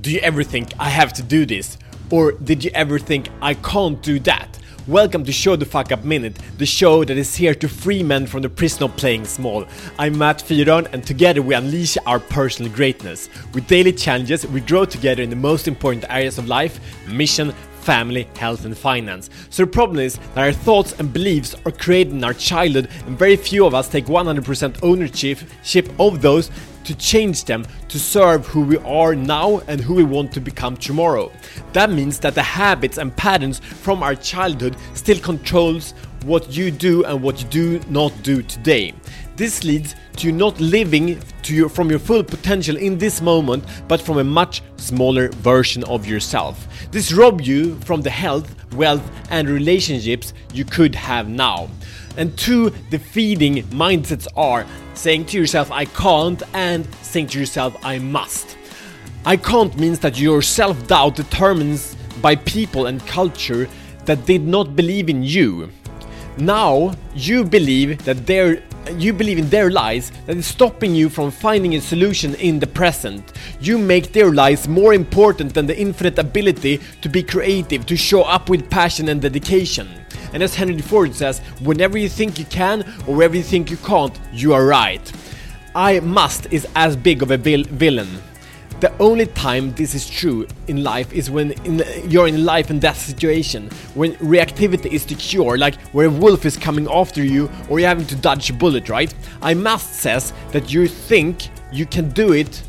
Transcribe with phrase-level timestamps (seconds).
[0.00, 1.76] Do you ever think I have to do this?
[2.10, 4.58] Or did you ever think I can't do that?
[4.86, 8.26] Welcome to Show the Fuck Up Minute, the show that is here to free men
[8.26, 9.66] from the prison of playing small.
[9.98, 13.28] I'm Matt Fyron and together we unleash our personal greatness.
[13.52, 18.28] With daily challenges, we grow together in the most important areas of life mission, family,
[18.36, 19.28] health, and finance.
[19.50, 23.18] So the problem is that our thoughts and beliefs are created in our childhood, and
[23.18, 26.50] very few of us take 100% ownership of those
[26.90, 30.76] to change them to serve who we are now and who we want to become
[30.76, 31.30] tomorrow.
[31.72, 35.92] That means that the habits and patterns from our childhood still controls
[36.24, 38.92] what you do and what you do not do today.
[39.40, 43.64] This leads to you not living to your, from your full potential in this moment,
[43.88, 46.68] but from a much smaller version of yourself.
[46.90, 51.70] This robs you from the health, wealth, and relationships you could have now.
[52.18, 57.98] And two defeating mindsets are saying to yourself, I can't, and saying to yourself, I
[57.98, 58.58] must.
[59.24, 63.70] I can't means that your self doubt determines by people and culture
[64.04, 65.70] that did not believe in you.
[66.36, 68.62] Now you believe that their
[68.96, 72.66] you believe in their lies that is stopping you from finding a solution in the
[72.66, 73.32] present.
[73.60, 78.22] You make their lies more important than the infinite ability to be creative, to show
[78.22, 79.88] up with passion and dedication.
[80.32, 83.76] And as Henry Ford says, whenever you think you can or wherever you think you
[83.78, 85.12] can't, you are right.
[85.74, 88.08] I must is as big of a vil- villain.
[88.80, 92.80] The only time this is true in life is when in, you're in life and
[92.80, 97.50] death situation, when reactivity is the cure, like where a wolf is coming after you
[97.68, 99.14] or you're having to dodge a bullet, right?
[99.42, 102.62] I must says that you think you can do it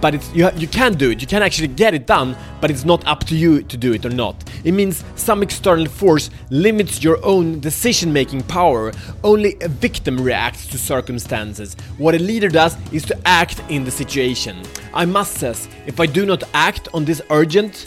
[0.00, 1.20] but it's you, you can do it.
[1.20, 4.04] You can actually get it done but it's not up to you to do it
[4.04, 4.36] or not.
[4.64, 8.92] It means some external force limits your own decision making power.
[9.22, 11.76] Only a victim reacts to circumstances.
[11.98, 14.62] What a leader does is to act in the situation.
[14.94, 17.86] I must says if i do not act on this urgent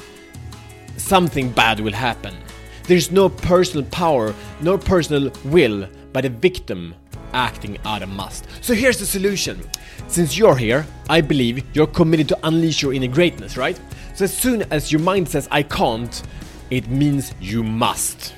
[0.98, 2.36] something bad will happen.
[2.84, 6.95] There's no personal power no personal will but a victim
[7.34, 9.62] acting out of must so here's the solution
[10.10, 13.80] since you're here, I believe you're committed to unleash your inner greatness, right?
[14.16, 16.23] So as soon as your mind says I can't,
[16.72, 18.34] it means you must.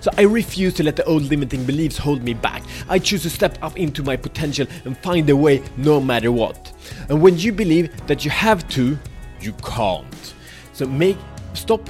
[0.00, 2.62] So I refuse to let the old limiting beliefs hold me back.
[2.88, 6.72] I choose to step up into my potential and find a way no matter what.
[7.08, 8.96] And when you believe that you have to,
[9.40, 10.34] you can't.
[10.74, 11.18] So make
[11.54, 11.88] stop,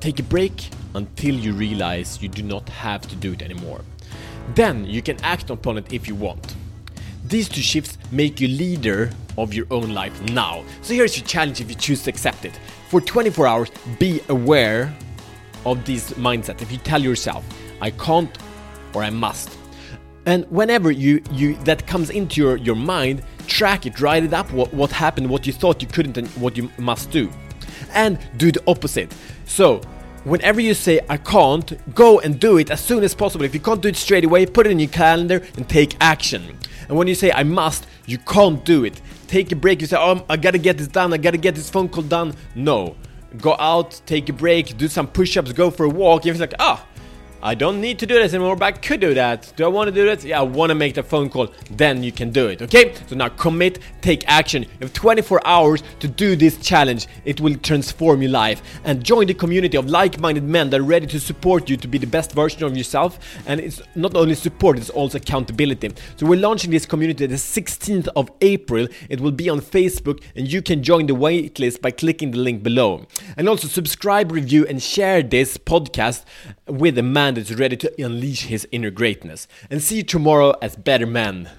[0.00, 3.82] take a break until you realize you do not have to do it anymore.
[4.54, 6.56] Then you can act upon it if you want.
[7.24, 10.64] These two shifts make you leader of your own life now.
[10.82, 12.58] So here's your challenge if you choose to accept it.
[12.88, 14.92] For 24 hours, be aware
[15.64, 16.62] of this mindset.
[16.62, 17.44] If you tell yourself,
[17.80, 18.36] I can't
[18.94, 19.56] or I must.
[20.26, 24.50] And whenever you, you that comes into your, your mind, track it, write it up,
[24.52, 27.30] what, what happened, what you thought you couldn't, and what you must do.
[27.92, 29.14] And do the opposite.
[29.46, 29.80] So,
[30.24, 33.44] whenever you say I can't, go and do it as soon as possible.
[33.44, 36.58] If you can't do it straight away, put it in your calendar and take action.
[36.88, 39.00] And when you say I must, you can't do it.
[39.28, 39.80] Take a break.
[39.80, 41.12] You say, oh, I gotta get this done.
[41.12, 42.34] I gotta get this phone call done.
[42.54, 42.96] No.
[43.38, 46.24] Go out, take a break, do some push ups, go for a walk.
[46.24, 46.99] You're like, ah, oh,
[47.42, 49.52] I don't need to do this anymore, but I could do that.
[49.56, 50.24] Do I want to do it?
[50.24, 51.48] Yeah, I want to make the phone call.
[51.70, 52.94] Then you can do it, okay?
[53.08, 54.64] So now commit, take action.
[54.64, 57.06] You have 24 hours to do this challenge.
[57.24, 58.62] It will transform your life.
[58.84, 61.88] And join the community of like minded men that are ready to support you to
[61.88, 63.18] be the best version of yourself.
[63.46, 65.92] And it's not only support, it's also accountability.
[66.16, 68.86] So we're launching this community the 16th of April.
[69.08, 72.62] It will be on Facebook, and you can join the waitlist by clicking the link
[72.62, 73.06] below.
[73.36, 76.24] And also subscribe, review, and share this podcast
[76.66, 79.46] with a man that's ready to unleash his inner greatness.
[79.70, 81.50] And see you tomorrow as better men.